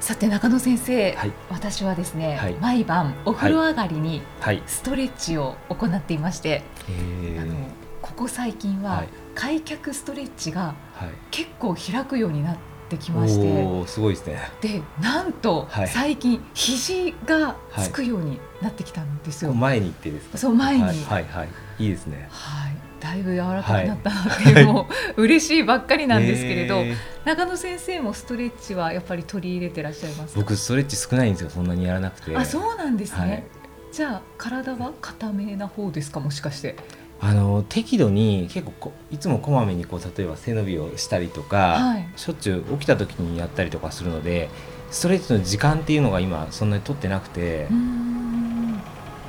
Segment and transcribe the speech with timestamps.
[0.00, 4.22] さて中野先生、はい、私はですね、はい、毎晩お風呂上がりに
[4.66, 6.62] ストレッチを行っていまして、
[7.38, 7.54] あの
[8.00, 10.74] ここ最近は開脚ストレッチが
[11.30, 14.50] 結構開くようになってきまして、すごいですね。
[14.60, 20.38] でなんと最近肘がつくようになってきたんですよ、前に行ってですか？
[20.38, 21.48] そう前に、はいはい
[21.78, 21.86] い。
[21.86, 22.28] いですね。
[22.30, 22.76] はい。
[23.00, 26.82] だいぶ柔らかくなったなっていう、 もう嬉しいばっかりなんですけれど、
[27.24, 32.36] 中野先生もストレッチはやっぱり取り入れてらっしゃいます僕ストレッチ少ないんですよそんなにやらなくて。
[32.36, 33.44] あそうなんですね、はい、
[33.92, 36.18] じゃあ体は硬めな方ですか？
[36.18, 36.74] もしかして
[37.20, 44.48] あの適度に結構いつもこまめにこう例えば背伸びをしたりとか、はい、しょっちゅう起きた時にやったりとかするので
[44.90, 47.66] ストレッチの時間っていうのが今そんなに取ってなくて。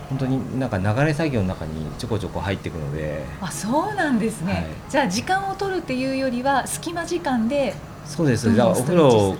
[0.09, 8.51] 本当になんか流れ作業の中にちょこちょこ入っていくのであそうなんですね、はい、じゃあ時間を取るっていうよりは隙間時間でそうです。
[8.51, 9.37] じゃあお風呂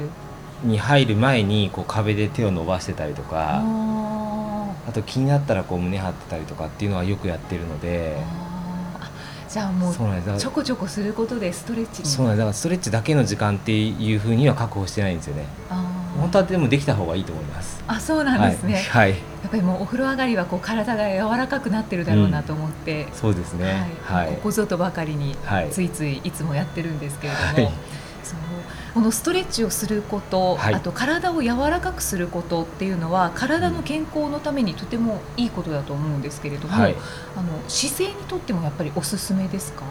[0.64, 3.64] に入る前にこう壁で手を伸ばしてたりとか
[4.90, 8.18] あと気になったらこう胸張ってたりとかっていうのはよくやってるので。
[9.48, 9.96] じゃあもう
[10.38, 15.46] ちょこちょこすることでストレッチそうなんだからストレッチだけの時間っていうふうには確保してないんですよね。
[16.20, 17.84] 本当はでもできた方がいいと思います。
[17.88, 18.76] あ、そうなんですね。
[18.76, 19.12] はい。
[19.12, 23.90] はい、やっぱりもうお風呂上がりはこう体が柔らかくなってるだろうなと思って、うん、そうですね。
[24.04, 24.28] はい。
[24.28, 25.36] はい、ここぞとばかりに
[25.72, 27.70] ついついいつもやってるんですけれども。
[27.70, 28.00] はい
[28.94, 36.96] このストレッチをすること、はい、あと体を柔らかくすることっていうのは体の健康のためにとてもいいことだと思うんですけれども、はい、
[37.36, 39.84] あの姿勢にとってもやっぱりおすすめですか？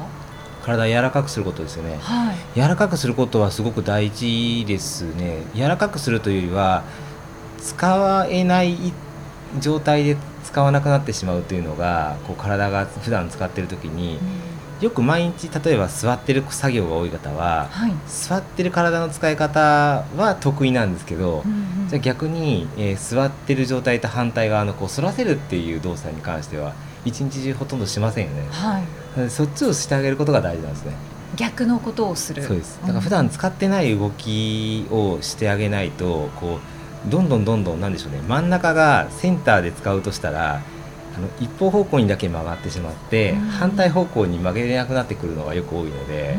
[0.64, 5.42] 体柔らかくすることですよね、はい、柔らかくすることはすごく大事ですね。
[5.54, 6.82] 柔らかくするというよりは
[7.62, 8.76] 使えない
[9.60, 14.20] 状態で使わなくなってしまうというのがこう体が普段使っている時に、うん、
[14.80, 26.74] よく毎日例えば座ってる作業が多い方は、はい、座ってる体の使い方は得意なんですけど、うんうん、じゃ逆に、えー、座ってる状態と反対側のこう反らせるっていう動作に関しては
[27.04, 28.80] 一日中ほとんどしませんよね、は
[29.24, 30.92] い、そっちをしてあげることが大事なんですね。
[31.36, 32.42] 逆のことをする。
[32.42, 32.80] そうです。
[32.80, 36.58] だから普段使ってない動きをしてあげないとこ
[37.06, 38.20] うどんどんどんどんなんでしょうね。
[38.26, 40.62] 真ん中がセンターで使うとしたら
[41.16, 46.36] あの一方方向にだけ曲がってしまって、反対方向に曲げれなくなってくるのがよく多いので、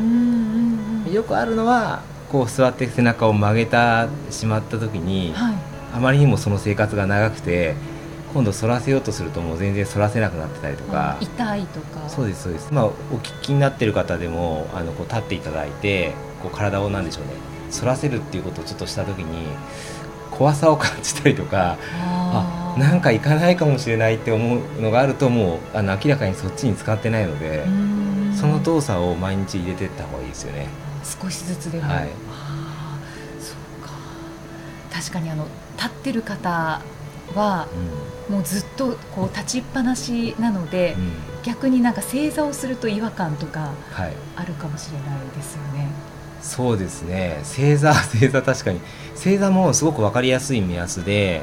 [1.13, 5.56] よくあるのはこう座って背中を曲げたしまった時に、はい、
[5.94, 7.75] あまりにもその生活が長くて
[8.34, 12.07] 今度反らせようとするともう全然反らせなくなってたりとか、痛いとか。
[12.07, 12.74] そうですそうです。
[12.74, 17.31] まあお聞きになってる方でもあのこう立っていただいてこう体をなんでしょうね。
[17.72, 19.47] 反らせるっていうことをちょっとした時に
[20.31, 27.66] 怖さを感じたりとかあなんかいかないかもしれないって思うのがあるともうあの明らかにそっちに使ってないので
[28.35, 30.68] その動作を毎日入れていった方がいいですよね。
[31.03, 32.09] 少しずつでも、はい、
[33.40, 33.91] そうか。
[34.91, 35.46] 確かにあの
[35.78, 36.81] 立ってる方
[37.35, 37.68] は、
[38.30, 41.12] うん、もうずっとこう立ちっぱなしなので、うん、
[41.44, 43.72] 逆になんか正座をすると違和感とか
[44.36, 45.80] あるかもしれないですよね。
[45.80, 45.90] はい、
[46.41, 47.40] そうですね。
[47.44, 48.80] 正座正座確かに。
[49.16, 51.41] 正座もすごく分かりやすい目安で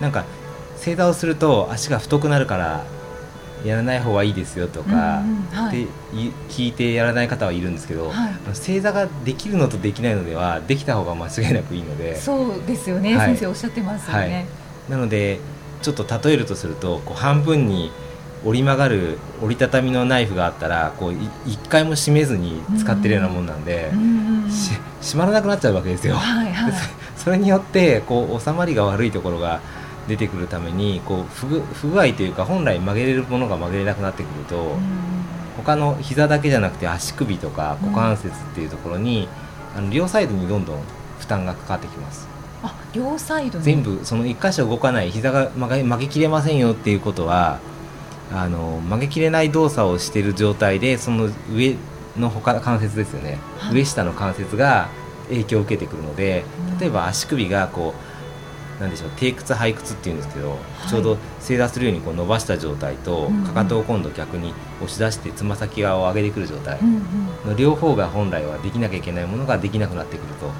[0.00, 0.24] なんか
[0.76, 2.84] 正座をすると足が太くなるから
[3.64, 5.22] やらない方がいいですよとか、
[5.52, 5.86] はい、
[6.48, 14.46] 聞いてやらない方はいるんですけど、はい、正座ができるのとできないのではできた方が間違いなくいいのでそうですよね、はい、先生おっしゃってますよね。
[14.88, 15.40] なので
[15.82, 17.90] ちょっと例えるとするとこう半分に
[18.44, 21.14] 折り曲がる折りたたみのナイフがあったらこう
[21.46, 23.90] 一回も締めずに使ってるようなもんなんで、
[25.02, 26.14] 閉まらなくなっちゃうわけですよ。
[26.14, 26.72] はいはい、
[27.16, 29.60] それによってこう収まりが悪いところが
[30.10, 34.76] 出てくるためにこう不不具合というか本来曲げれるものが曲げれなくなってくると、
[35.56, 39.28] 他の膝だけじゃなくて足首とか股関節っていうところに、
[39.76, 40.82] あの両サイドにどんどん
[41.20, 42.28] 負担がかかってきます。
[42.62, 47.58] あ両サイド全部その1箇所動かない膝が曲げ曲げきれませんよっていうことは
[48.32, 51.76] あの曲げきれない動作をしている状態でその上
[52.18, 54.88] の他関節ですよね、はい、上下の関節が
[55.28, 56.44] 影響を受けてくるので
[56.78, 58.09] 例えば足首がこう
[58.80, 60.56] なんでしょう低屈背屈っていうんですけど、は
[60.86, 66.78] い、ちょうど正座するようにこう伸ばした状態と、かかとを今度逆に押し出してつま先側を上げてくる状態。
[67.46, 70.50] の両方が本来はできなきゃいけないものができなくなってくると。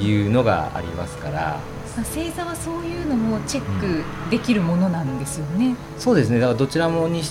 [0.00, 1.60] いうのがありますから。
[1.96, 5.68] 星座はそういうのもチェックできるものなんですよね。
[5.68, 6.38] うん、そうですね。
[6.38, 7.22] だからどちらもに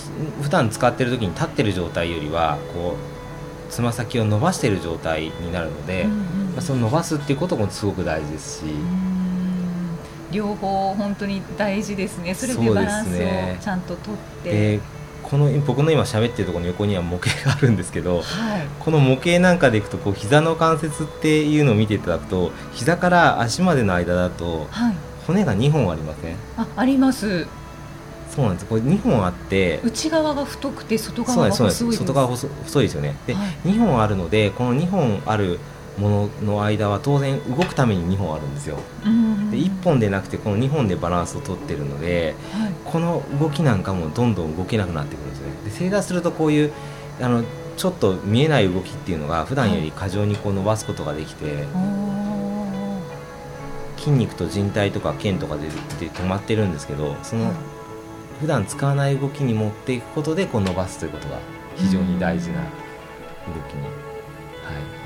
[0.42, 2.96] 普段使ってる時に立ってる状態よりはこ
[3.68, 6.18] うつま先を伸ばしている状態になるので、うんうん、
[6.52, 8.64] まあ、その伸ばすっていうこともすごく大事ですし。
[10.32, 12.34] 両方本当に大事ですね。
[12.34, 14.80] それでバランスをちゃんととって。
[15.22, 18.24] この僕の今喋ってるところの横には模型があるんですけど、はい、
[18.80, 24.66] この模型なんかでいくとこう膝の関節っていうのを見ていただくと膝から足までの間だと
[25.26, 27.46] 骨が2本ありません、ああります。
[28.34, 28.66] そうなんです。
[28.66, 31.92] これ2本あって内側が太くて外側が細いです。
[31.92, 33.14] 外側細細いですよね。
[33.26, 35.60] で、はい、2本あるのでこの2本ある
[36.00, 38.78] ものの間は当然動くために2本あるんですよ、
[39.50, 45.52] で1本でなくてこの2本でバランスをとってるので、はい、この動きなんかもどんどん動けなくなってくるんですよね。
[45.66, 46.72] で正座するとこういう
[47.20, 47.44] あの
[47.76, 51.50] ちょっと見えない動きっていうのが普段より過剰にこう伸ばすことができて、は
[53.96, 55.72] い、筋肉と靭帯とか腱とかでで
[56.10, 57.52] 止まってるんですけどその
[58.40, 61.38] 普段使わない動きに持っていくことでこう伸ばすということが
[61.76, 62.64] 非常に大事な動
[63.68, 63.82] きに。
[63.84, 63.88] は
[64.96, 64.99] い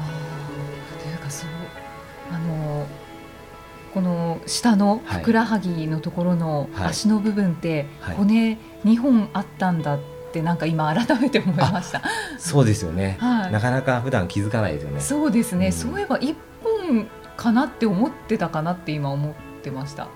[3.95, 7.87] この下のふくらはぎのところの足の部分って
[8.17, 10.01] 骨2本あったんだっ
[10.33, 12.03] てなんか今改めて思いました。
[12.37, 15.01] そうですよね、はい、なかなか普段気づかないですよね。
[15.01, 19.33] そうですね、うん、そういえば1本かなって思ってたかなって今思っ
[19.63, 20.09] てました。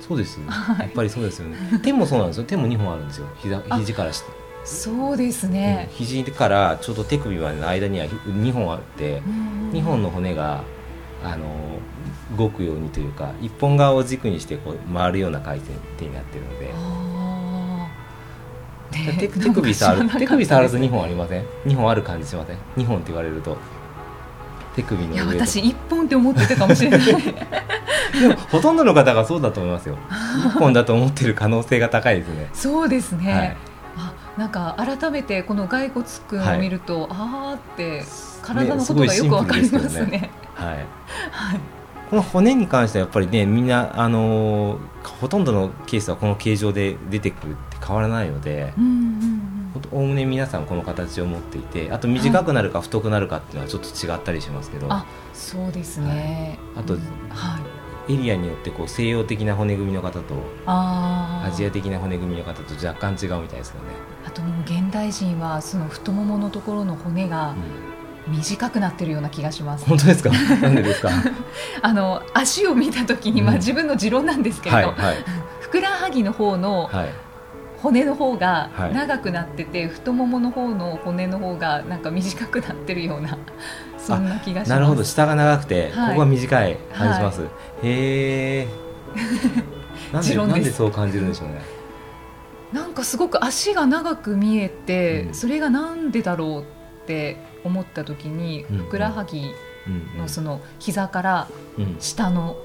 [0.00, 1.56] そうです、はい、やっぱりそうですよね。
[1.84, 2.44] 手もそうなんですよ。
[2.44, 3.28] 手も2本あるんですよ。
[3.38, 4.26] 膝肘から下。
[4.64, 9.20] そうですね、うん、肘からちょうど手首までの間には2本あって
[9.72, 10.62] 2本の骨が
[11.24, 11.78] あの
[12.36, 15.72] 動くようにというか一本側を軸にしてこう回るような回転
[16.04, 16.72] になってるので。
[18.92, 23.56] ね、手手首触る手首触ると2本ありません？2本ある感じしません？2本って言われると。
[24.74, 27.00] 手首の上私1本って思ってたかもしれない。
[28.20, 29.96] でもほとんどの方がそうだと思いますよ。
[30.10, 32.48] 1本だと思ってる可能性が高いですね。
[32.52, 33.56] そうですね、はい、
[33.96, 38.02] あなんか改めてこの骸骨くんを見ると、はい、ああって
[38.42, 41.60] 体のことがよくわかりますね、ね、はい、はい。
[42.12, 48.74] この骨に関してはやっぱりねみんなあのほとんどのケースはこの形状で出てくるって変わらないので
[49.90, 56.92] おおむね皆さんこの形を持っていてあと短くなるか太くなるかっていうのはちょっと違ったりしますけど、あそうですね、はい、あと、
[57.30, 57.58] は
[58.08, 60.34] い、エリアによってこう西洋的な骨組みの方と
[60.66, 63.88] アジア的な骨組みの方と若干違うみたいですよね。
[64.26, 67.91] あともう現代人はその太もものところの骨が、うん
[68.28, 69.84] 短くなってるような気がします。
[69.84, 70.30] 本当ですか？
[70.30, 71.10] なんでですか？
[71.82, 75.16] あの足を見たときに、まあ、自分の持論なんですけれど、はいはい、
[75.60, 76.90] ふくらはぎの方の。
[77.82, 83.36] 骨の方が長くなってて、はい、太ももの方の骨の方がなんか短くなってるような
[83.98, 84.70] そんな気がします。
[84.70, 85.02] なるほど。
[85.02, 87.50] 下が長くて、はい、ここが短い感じします、はい、
[87.82, 88.68] へえ。
[90.12, 91.60] なんでなんでそう感じるんでしょうね。
[92.72, 96.64] なんかすごく足が長く見えて、うん、それがなんでだろうっ
[97.06, 99.52] て思った時に、ふくらはぎ
[100.18, 101.48] のその膝から
[101.98, 102.56] 下の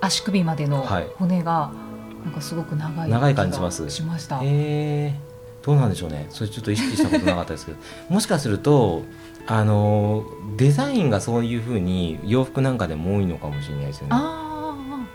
[0.00, 0.86] 足首までの
[1.18, 1.72] 骨が
[2.24, 3.90] なんかすごく長い長い感じします？
[3.90, 4.40] しました。
[4.42, 5.14] え
[5.62, 6.26] どうなんでしょうね。
[6.30, 7.78] それちょっと意識したことなかったですけど。
[8.10, 9.02] もしかすると
[9.46, 10.24] あの
[10.56, 14.16] デザインがそういうふうに洋服なんかでも多いのかもしれないですよね。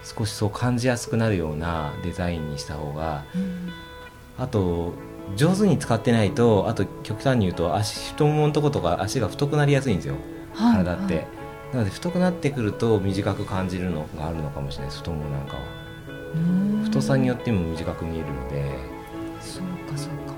[0.04, 3.70] 少しそう感じやすくなるようなデザインにした方が、うん、
[4.38, 4.94] あと
[5.36, 10.16] 上手に使ってないとあと極端に言うと足太もものとことか足が太くなりやすいんですよ、
[10.54, 11.26] はい、体って、はい、
[11.74, 15.80] なので太くなってくると短く感じるのがあるのかもしれない太ももなんかは。
[16.84, 18.78] 太さによっても短く見えるので。
[19.42, 20.34] そうかそうか。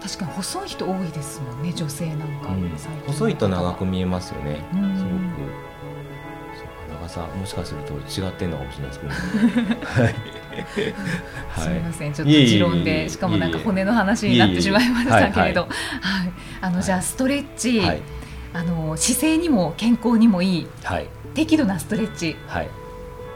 [0.00, 2.70] 確かに細い人多いですもんね女性なんか、うん、
[3.06, 4.64] 細いと長く見えますよね。
[4.72, 5.72] すごく。
[7.02, 10.14] 長さもしかすると違ってんのかもしれないですけど、 はい、
[11.58, 15.70] すみませんちょっと持論でしかもなんか骨の話になってしまいましたけれど、はい
[16.62, 18.02] あのじゃあストレッチ、はい、
[18.52, 22.68] あの姿勢にも健康にもいい、はい、適度なストレッチ、はい、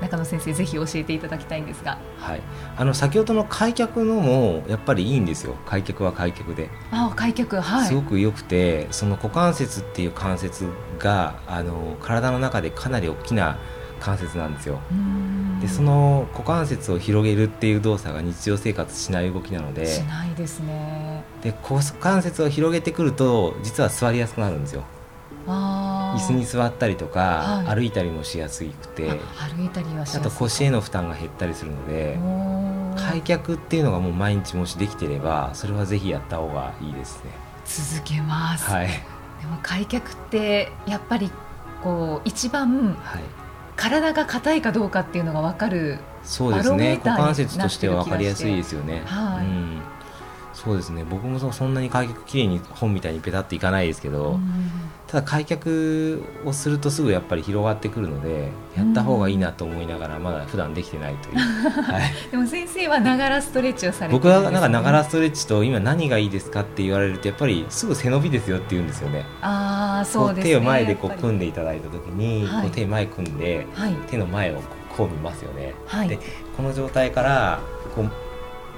[0.01, 2.41] 中野先生ぜひ教えていただきたいんですが、はい、
[2.77, 5.57] あの先ほどの開脚のもやっぱりいいんですよ。
[5.67, 6.71] 開脚は開脚で。
[6.93, 7.89] あ開脚はい。
[7.89, 10.69] すごく良くてその股関節っていう関節
[11.01, 13.59] があの体の中でかなり大きな
[13.99, 14.81] 関節なんですよ
[15.61, 19.87] でその股関節を広げるっていう動作が日常生活しない動きなので。
[19.87, 21.25] しないですね。
[21.43, 24.85] で股関節を広げてくると実は座りやすくなるんですよ。
[25.47, 29.09] 椅子に座ったりとか、はい、歩いたりもしやすくて。
[29.09, 32.19] 歩いたりはあと腰への負担が減ったりするので
[32.97, 37.31] 開脚っていうのがもう毎日もしできてればそれはぜひやった方がいいですね。
[37.65, 38.93] 続けます、はい、で
[39.49, 41.31] も開脚ってやっぱり
[41.83, 43.46] こう一番、はい
[43.76, 47.00] 体が硬いかどうかっていうのが分かるそうですね。
[47.04, 49.02] 股関節としては分かりやすいですよね。
[49.04, 49.83] はい、うん
[50.57, 51.05] そうですね。
[51.05, 54.41] 僕もそんなに開脚きれいに本みたいにペタッといかないですけど、
[55.07, 61.37] ただ開脚をするとすぐやっぱり広がってくるのでやった方がいいなと思いながらまだ普段できてないという、
[61.83, 69.27] はい、でも先生はながらストレッチをされて、ね、僕はなんかながらストレッチと今何がいいですかって言われるとやっぱりすぐ背伸びですよって言うんですよね。
[69.43, 74.63] あそうです、ね、手を前でこう組んでいただいた時に、こう手前組んで、はい、手の前を
[74.97, 76.19] こう見ますよね、はい、で
[76.57, 77.61] この状態から
[77.95, 78.25] こう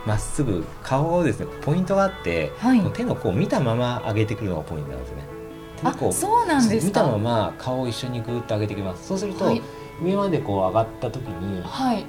[0.06, 5.22] まっすぐ顔をですねポイントがあって、はい、手の甲を見たまま上げてくるのがポイントなんですね。
[5.78, 9.06] 手の甲そうなんです見たまま顔を一緒にぐっと上げてきます。
[9.06, 9.62] そうすると、はい、
[10.02, 12.04] 上までこう上がった時に、はい、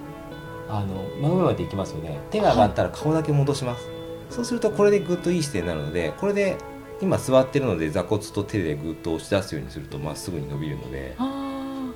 [0.70, 2.20] あの真上まで行きますよね。
[2.32, 3.88] 手が上がったら顔だけ戻します。
[4.30, 6.58] そうするとこれでぐっといい姿勢になるので、これで
[7.02, 11.16] 今座ってるので座骨と手でぐっと押し出すようにするとまっすぐに伸びるので。
[11.18, 11.92] あ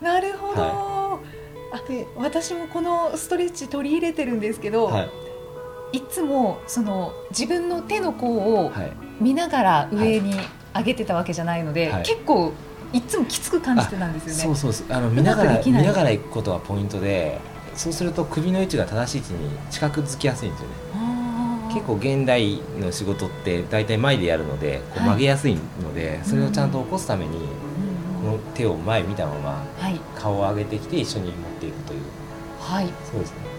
[0.00, 0.60] なるほど。
[0.60, 1.20] は
[1.72, 5.10] い、あで私もこのストレッチ取り入れてるんですけど、はい、
[5.92, 8.72] いつもその自分の手の甲を
[9.20, 10.34] 見ながら上に
[10.74, 12.52] 上げてたわけじゃないので、はい、結構
[12.92, 14.56] いつもきつく感じてたんですよね。
[14.56, 17.38] そうそうあの見ながら見ながら行くことがポイントで、
[17.74, 20.74] そうすると首の位置が正しい位置に近くづきやすいんですよね。
[21.72, 27.38] 結構現代の仕事って大体前でやるのでこう曲げやすいので、はい、それをちゃんと起こすために、
[28.20, 29.64] この手を前見たまま
[30.14, 32.00] 顔を上げてきて一緒に持っていくという、
[32.60, 33.51] はい、そうですね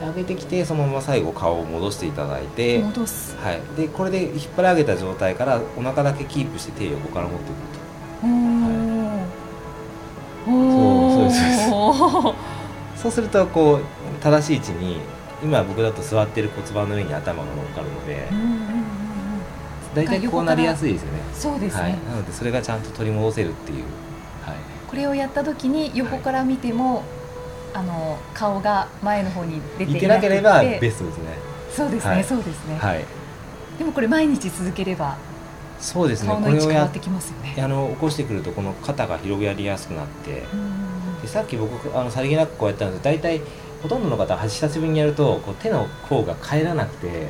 [0.00, 8.36] 上げてきてそのまま最後顔を戻していただいて戻す、はい、でこれで引っ張り上げた状態からお腹だけキープして手を横から持っていくと、は
[10.46, 11.68] い、そうそうです
[13.02, 13.20] そうす。
[13.20, 13.80] るとこう
[14.22, 14.98] 正しい位置に
[15.42, 18.28] 今僕だと座ってる骨盤の上に頭が乗っかるので
[19.94, 21.20] 大体こうなりやすいですよね。
[21.34, 23.84] そうですね、はい、なのでそれがちゃんと取り戻せるっていう、
[24.44, 24.56] はい、
[24.88, 27.04] これをやった時に横から見ても、はい
[27.76, 31.24] あの顔が前の方に出ていてなければベストですね。
[31.70, 33.04] そうですね、はい、そうですね、はい、
[33.78, 35.18] でもこれ毎日続ければ
[35.78, 36.28] そうですね。
[36.28, 37.54] 顔の位置変わってきますよね。
[37.62, 40.44] あの起こしてくるとこの肩が広がりやすくなって
[41.20, 43.42] でさっき僕あのさりげなくこうやったんです大体
[43.82, 47.26] ほとんどの方は久しぶりにやるとこう手の甲が返らなくて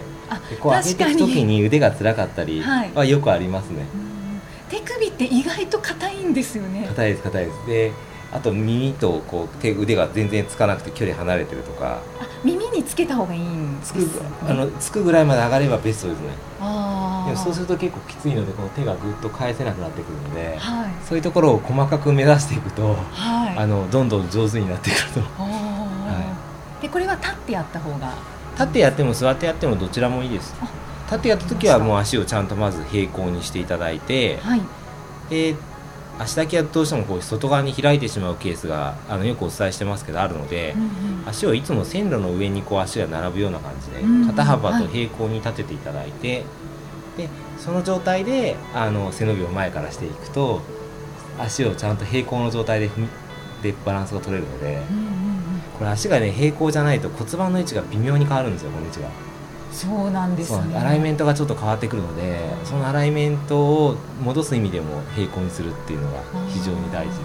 [0.60, 3.84] こう上げていく時に腕が辛かったりはよくありますね、
[4.68, 6.86] 手首って意外と硬いんですよね。
[6.86, 7.66] 硬いです硬いです。
[7.66, 7.92] で
[8.32, 12.00] あと耳とこう手腕が全然つかなくて距離離れてるとか。
[12.44, 16.28] 耳につけた方がいいんです、ね、つくあのつくぐらいまで上がればベストですね。
[16.60, 26.36] あそうすると結構きついのでこの手がぐっと返せなくなってくるので、はい、そういうところを細かく目指していくと、はい、あのどんどん上手になってくると、 は
[26.78, 28.12] い、でこれは立ってやった方が。
[28.52, 30.54] 立ってやっても座ってやってもどちらもいいです。
[31.06, 34.62] 立ってやった時はもう足をちゃんとまず平行にしていただいて、はい、
[35.28, 35.54] で
[36.18, 40.82] 足だけはどうしてもこう外側に開いてしまうケースがあのよくお伝えしてますけどあるので、うん
[41.20, 46.44] うん、足をいつも線路の上にこう足が並ぶような感じで、肩幅と平行に立てていただいて、は
[47.18, 50.62] い、でその状態であの背伸びを前からしていくと
[51.38, 52.90] 足をちゃんと平行の状態で
[53.62, 59.08] でバランスが取れるので、うんうんうん、これ足がね平行じゃないと骨盤の位置が微妙に変わるんですよこの位置が。
[59.72, 60.76] そうなんですね。
[60.76, 67.24] アライメントがちょっと変わってくるのでそのアライメントを戻す意味でも平行にするっていうのが非常に大事で。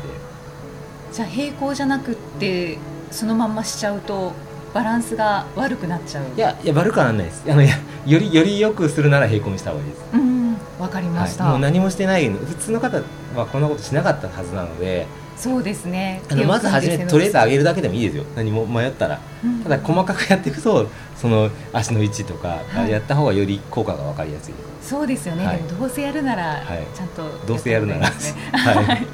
[1.14, 2.78] じゃあ平行じゃなくって
[3.12, 4.34] そのまんましちゃうと
[4.74, 6.26] バランスが悪くなっちゃう。
[6.36, 7.44] いやいや悪くはならないです。
[7.50, 7.70] あのよ
[8.06, 10.04] りよりよくするなら平行にした方がいいです。
[10.14, 10.32] うん。
[10.80, 13.02] わかりました、はい、もう何もしてない普通の方
[13.36, 15.06] はこんなことしなかったはずなので
[15.42, 16.22] そうですね。
[16.30, 18.24] あのまず初めとりあえず上げるだけでもいいですよ。
[18.36, 26.62] 何も迷ったら、うん、ただ細かくやっていくとその足の位置とか、はい、やった方がより効果が分かりやすいそうですよね、はい、でもどうせやるなら、
[26.94, 28.06] ちゃんと、どうせやるなら。
[28.54, 29.04] はい。
[29.04, 29.08] っ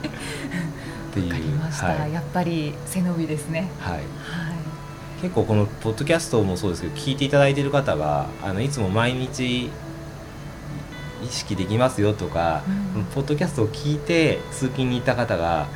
[1.13, 1.33] ていう。
[1.69, 3.69] はい、やっぱり背伸びですね。
[3.79, 4.03] はい、はい、
[5.21, 9.69] 結構このポッドキャストもそうですけど聞いていただいている方があのいつも毎日
[11.23, 12.63] 意識できますよとか、
[12.95, 15.67] うん、ポッドキャストを聞いて通勤に行った方が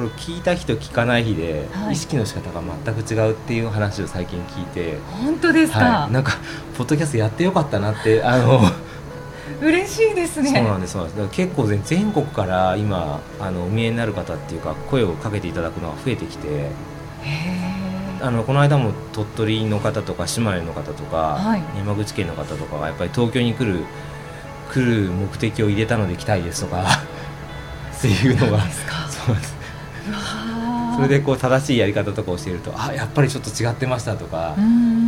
[0.00, 6.38] これ聞いた日と聞かない日で、意識の仕方が全く違うっていう話を最近聞いて本当ですか、はい、なんか
[6.78, 8.62] ポッドキャストやってよかったなってあの
[9.60, 10.52] 嬉しいですね。
[10.54, 11.28] そうなんですそうなんです。
[11.32, 16.70] 結構全国から今あのお見えになる方っていうか声をかけていただくのが増えてきて
[18.22, 23.84] あのこの間も鳥取の方とか島根の方とか、はい、山口県の方とかがやっぱり東京に来る
[24.72, 26.86] 来る目的を入れたので来たいですとか
[27.98, 28.60] っていうのが
[29.10, 29.59] そうです
[30.96, 34.56] それでこう正しいやり方とか教えるとあやっぱりちょっと違ってましたとか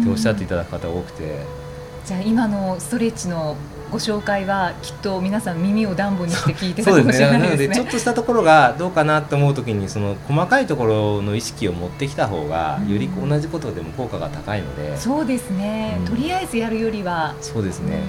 [0.01, 1.63] っておっしゃっていただく方が多くて。
[2.05, 3.57] じゃあ今のストレッチの
[3.93, 7.69] ご紹介はきっと皆さん耳を暖房にして聞いてたかもしれないですね。
[7.69, 17.35] なので ちょっとしたところがどうかなと思うときにその細かいところの意識を持ってきた方がより同じことでも効果が高いので、そうですね、うん、とりあえずやるよりは。
[17.41, 18.01] そうですね。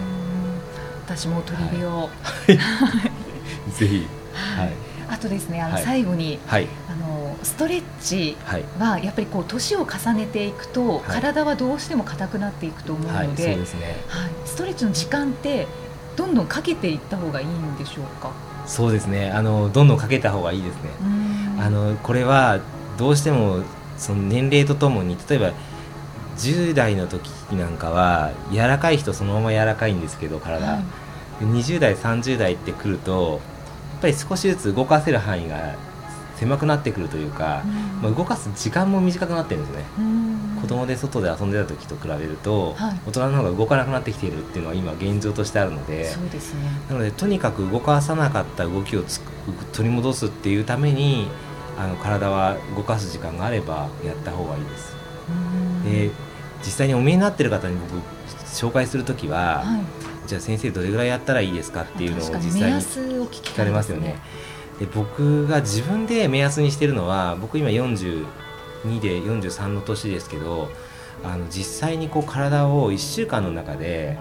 [1.05, 2.09] 私も取り火を、は
[2.47, 2.57] い、
[3.75, 4.71] ぜひ、はい、
[5.13, 8.35] あとですねあの最後に、はい、あのストレッチ
[8.79, 13.57] はやっぱりこう年を重ねていくと、体はどうしても硬くなっていくと思うので,、はい
[14.45, 15.67] ストレッチの時間って
[16.15, 18.31] どんどんかけていった方がいいんでしょうか？
[18.65, 19.29] そうですね。
[19.29, 20.89] あのどんどんかけた方がいいですね。
[21.59, 22.59] あのこれは
[22.97, 23.63] どうしても
[23.97, 25.53] その年齢とともに例えば
[26.37, 30.79] 10代の時なんかは柔らかい人そのまま柔らかいんですけど体、は
[31.41, 33.41] い、20代30代ってくると
[34.03, 35.75] ぱり少しずつ動かせる範囲が
[36.35, 49.03] 狭くなってくるというか、うん、まあ、動かす時間も短くなってるんですね、うん、子供で外で遊んでた時と比べると、はい、大人の方が動かなくなってきているっていうのは今現状としてあるのでそうですね、なのでとにかく動かさなかった動きを
[49.71, 51.29] 取り戻すっていうために
[51.77, 54.95] あの体は動かす時間があればやった方がいいです。
[55.85, 56.11] で
[56.59, 58.01] 実際にお見えになってる方に僕
[58.53, 62.79] 紹介する時は、はい、じゃあ先生どれぐらいやったらいいですかっていうのを実際に
[63.27, 64.19] 聞かれますよね。
[64.79, 68.25] で僕が自分で目安にしてるのは僕今42
[69.01, 70.69] で43の年ですけど
[71.23, 74.17] あの実際にこう体を1週間の中で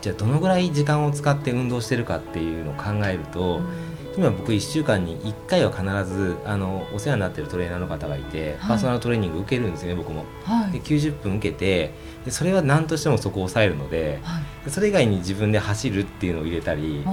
[0.00, 17.04] じゃあどのぐらい時間を使って運動してるかっていうのを考えると、うん今僕1週間に1回は必ずあのお世話になってるトレーナーの方がいて、はい、パーソナルトレーニング受けるんですね僕も、はい、で90分受けてでそれは何としてもそこを抑えるのではい、それ以外に自分で走るっていうのを入れたり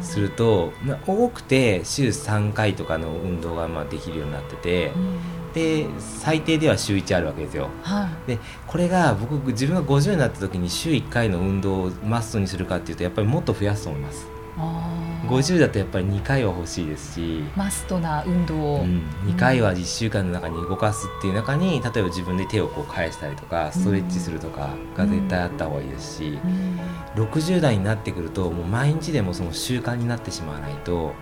[0.00, 4.92] すると、まあ、多くて週3回とかの運動がまあできるようになってて、
[5.54, 7.68] で最低では週1あるわけですよ、
[8.26, 14.33] でこれが僕自分が50になった時に週1回の運動をマストにするかっていうとやっぱりもっと増やすと思います。
[14.56, 17.44] 50だとやっぱり2回は欲しいですし。
[17.56, 26.38] マストな運動を、うん、2回は1週間の中に動かすっていう中に例えば自分で手をこう返したりとかストレッチするとかが絶対あった方がいいですし、
[27.16, 31.14] うん、60代になってくるともう毎日でもその習慣になってしまわないと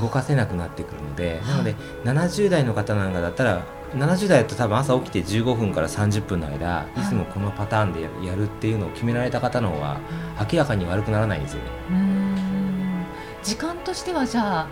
[0.00, 1.74] 動かせなくなってくるので、なので
[2.04, 7.00] 70代の方なんかだったら70代だと多分朝起きて15分から30分の間い。
[7.00, 9.98] つもこのパターンでやるっていうのを決められた方の方が
[10.50, 11.70] 明らかに悪くならないんですよね。
[13.42, 14.68] 時間としてはじゃあ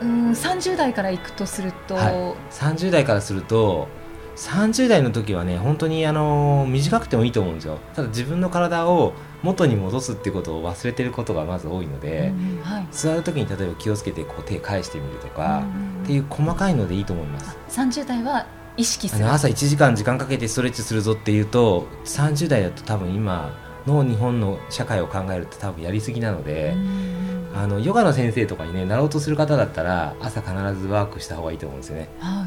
[0.00, 2.14] うん30代からいくとすると、はい、
[2.50, 3.88] 30代からすると
[4.36, 7.78] 30代の時はね本当にあの短くてもいいと思うんですよ。
[7.94, 9.12] ただ自分の体を
[9.44, 17.56] 元に戻すっていうことを忘れてることがまず多いので、うんはい、座る時に例えば気をつけてこう手返してみるとか、うん、っていう細かいのでいいと思います。
[17.68, 18.46] 30代は
[18.78, 19.30] 意識する。
[19.30, 23.54] 朝1時間時間かけてストレッチするぞっていうと30代だと多分今
[23.86, 32.46] の日本の社会を考えると多分やりすぎなので、うん、あのヨガの先生とかにねなろうとする方だったら朝必ずワークした方がいいと思うんですよね、はいは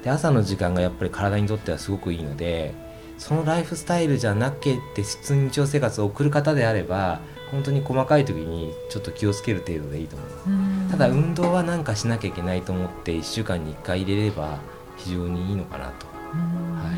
[0.00, 2.74] い、で朝の時間がやっぱり体にとってはすごくいいので
[3.22, 7.20] そのライフスタイルじゃなくて普通に日常生活を送る方であれば
[7.52, 14.58] 本当に細かい時にちょっと気をつける程度でいいと思いますただ運動は何かしなきゃいけないと思って1週間に1回入れれば
[14.96, 16.06] 非常にいいのかなと。
[16.06, 16.92] は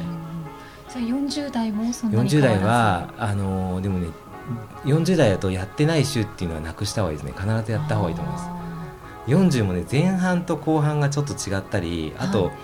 [0.88, 0.92] い。
[0.92, 4.06] じゃあ40代もそんなに40代はあのでもね
[4.84, 7.32] 40代だとやってない週っていうのはなくした方がいいですね。
[7.32, 8.48] 必ずやった方がいいと思います。
[9.26, 12.54] 40もね前半と後半がちょっと違ったりあと、はい、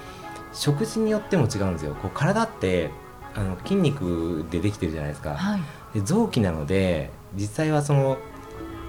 [0.53, 1.95] 食事によっても違うんですよ。
[1.95, 2.91] こう体って
[3.35, 5.61] あの筋肉でできてるじゃないですか、はい、
[5.95, 8.19] で臓器なので実際はその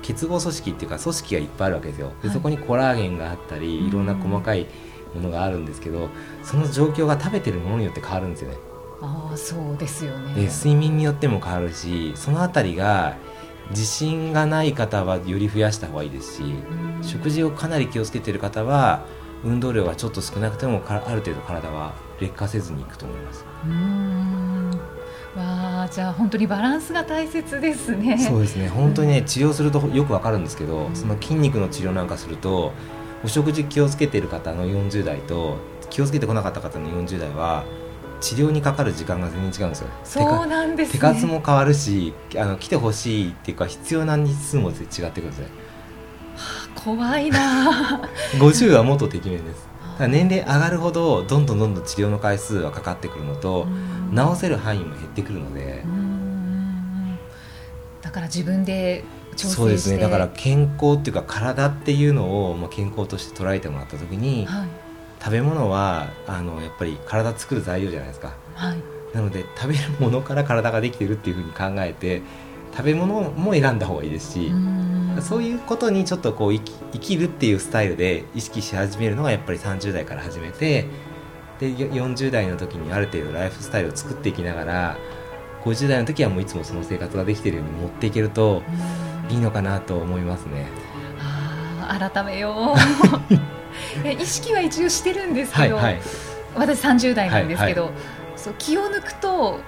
[0.01, 2.11] 結合組織っていうか組織がいっぱいあるわけですよ。
[2.23, 4.65] で、そこにコラーゲンがあったりいろんな細かい
[5.13, 6.09] ものがあるんですけど
[6.43, 8.57] その状況が食べてるものによって変わるんですよね。
[9.01, 10.33] ああそうですよね。
[10.33, 13.15] で睡眠によっても変わるしその辺りが
[13.69, 16.43] 自信がない方はより増やした方がいいですし
[17.01, 19.05] 食事をかなり気をつけてる方は
[19.43, 23.45] 運動量がちょっと少なくてもある程度体は劣化せずにいくと思います。
[23.65, 24.00] うん
[25.91, 28.17] じゃあ本当にバランスが大切ですね。
[28.17, 32.71] そうですね本当にね治療するとよくわかるんですけど、その筋肉の治療なんかすると
[33.25, 35.57] お食事気をつけてる方の40代と
[35.89, 37.65] 気をつけてこなかった方の40代は
[38.21, 39.87] 治療にかかる時間が全然違うんですよ。
[40.05, 45.47] そうなんです、ね、手数も変わるしあの来てほしいっていうか必要な日数も違ってくるんですね。
[46.73, 49.70] 怖いな50 はもっとてきめんです
[50.07, 53.67] 年齢上がるほどどんどんどんどん治療の回数はかかってくるのと
[54.15, 55.83] 治せる範囲も減ってくるので。
[58.01, 59.03] だから自分で
[59.37, 59.97] そうですね。
[59.97, 64.67] だから健康っていうか体っていうのを、まあ、健康として捉えてもらった時に、はい、
[65.23, 68.77] 食べ物はあのやっぱり体作る材料じゃないですか、はい、
[69.13, 72.21] なので食べるものから体ができてるっていうふうに考えて
[72.75, 74.51] 食べ物も選んだ方がいいですし
[75.21, 80.87] そういうことにちょっとこう生き生きるっていうスタイルで意識し始めるのがやっぱり30代から始めて
[81.59, 84.97] で40代の時にある程度ライフスタイルを作っていきながら
[85.63, 88.63] 50代の時はもういつもその生活ができてるように持っていけると
[89.29, 90.67] いいのかなと思いますね。
[91.19, 93.33] あ改めよう。
[94.21, 96.01] 意識は一応してるんですけど、はいはい、
[96.55, 98.01] 私30代なんですけど、はいはい、
[98.35, 99.59] そう気を抜くと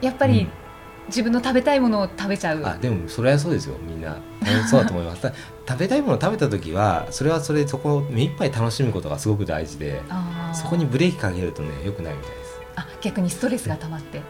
[0.00, 0.48] やっぱり、
[1.08, 2.62] 自分の食べたいものを食べちゃう。
[2.64, 4.18] あでもそれはそうですよみんな
[4.68, 5.32] そうだと思います。
[5.68, 10.00] 食べたいものを食べた時はそれはそれそこを目いっぱい楽しむことがすごく大事で
[10.54, 12.60] そこにブレーキかけるとねよくないみたいです。
[12.76, 14.18] あ逆にストレスが溜まって。
[14.18, 14.22] や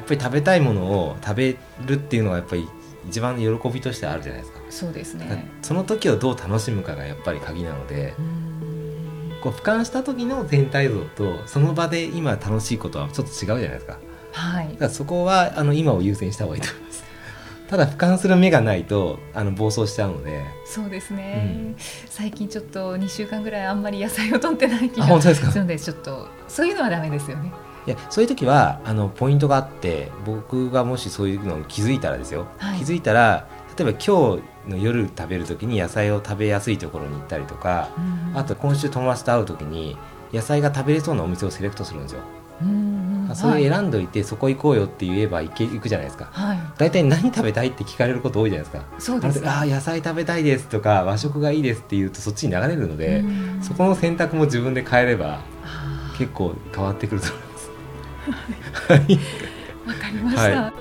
[0.00, 1.56] っぱり食べたいものを食べ
[1.86, 2.68] るっていうのはやっぱり
[3.08, 4.60] 一番喜びとしてあるじゃないですか。
[4.70, 5.48] そうですね。
[5.62, 8.14] その時をどう楽しむかがやっぱり鍵なので
[9.44, 13.98] こう俯瞰した時の全体像とその場で今楽しいことはちょっと違うじゃないですか,、
[14.32, 16.68] はい、だからそこはあの今を優先した方がいいと
[17.74, 20.44] ただ俯瞰する目がないとあの暴走しちゃうので。
[20.64, 27.52] そうですね、うん、最近ちょっと2週間ぐらいあんまり野菜を取ってない気がするのでちょっとそういうのはダメですよね。
[27.86, 39.98] いやそういう時はあのポイントがあって僕がもしそういうのを気づいたらですよ、はい、気づいたら例えば今日の夜食べる時に野菜を食べやすいところに行ったりとか、うん、あと今週友達と会う時に
[40.32, 42.22] 野菜が食べれそうなお店をセレクトするんですよ。
[43.34, 48.86] うんそれ選んどいて、そこ行こうよって言えば行け行くじゃないですか、はい、大体何食べたいって聞かれること多いじゃないですか。
[48.98, 53.24] そうですああ野菜食べたいですとか和食がいいですって言うとそっちに流れるので
[53.60, 55.40] そこの選択も自分で変えれば
[56.16, 58.92] 結構変わってくると思います。
[58.92, 58.98] はい、
[59.88, 60.42] わかりました。
[60.42, 60.72] はい、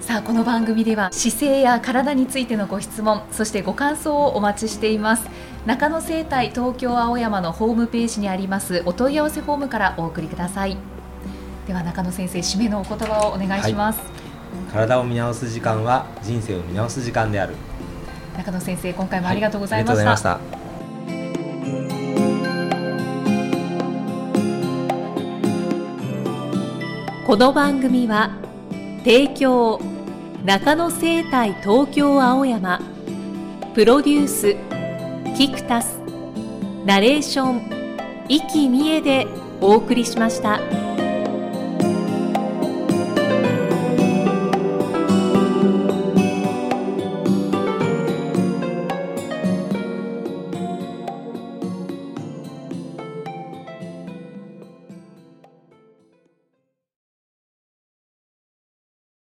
[0.00, 5.28] さあこの番組では姿勢や体についてのご質問そしてご感想をお待ちしています。
[5.66, 10.78] 中野生態東京青山のホームページにありますお問い合わせフォームからお送りください
[11.70, 17.54] では中野先生締めのお言葉をお願いします、はい、体を見直す時間は人生を見直す時間である。
[18.36, 20.60] 中野先生今回もありがとうございました、はい
[27.24, 28.32] この番組は
[29.04, 29.80] 提供
[30.44, 32.80] 中野生態東京青山
[33.72, 34.56] プロデュース
[35.38, 36.00] キクタス
[36.84, 39.28] ナレーション生きみえで
[39.60, 40.79] お送りしました。